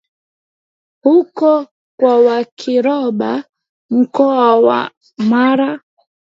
[1.03, 1.67] huko
[1.99, 3.43] kwa Wakiroba
[3.89, 5.81] Mkoa wa Mara